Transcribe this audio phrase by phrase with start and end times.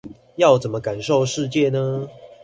[0.37, 2.09] 要怎麼感受世界呢？